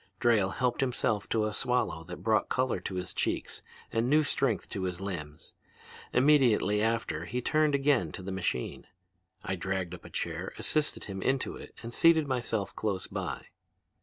Drayle 0.19 0.49
helped 0.55 0.81
himself 0.81 1.29
to 1.29 1.45
a 1.45 1.53
swallow 1.53 2.03
that 2.05 2.23
brought 2.23 2.49
color 2.49 2.79
to 2.79 2.95
his 2.95 3.13
cheeks 3.13 3.61
and 3.91 4.09
new 4.09 4.23
strength 4.23 4.67
to 4.69 4.85
his 4.85 4.99
limbs. 4.99 5.53
Immediately 6.11 6.81
after 6.81 7.25
he 7.25 7.39
turned 7.39 7.75
again 7.75 8.11
to 8.13 8.23
the 8.23 8.31
machine. 8.31 8.87
I 9.43 9.55
dragged 9.55 9.93
up 9.93 10.03
a 10.03 10.09
chair, 10.09 10.53
assisted 10.57 11.03
him 11.03 11.21
into 11.21 11.55
it, 11.55 11.75
and 11.83 11.93
seated 11.93 12.27
myself 12.27 12.75
close 12.75 13.05
by. 13.05 13.45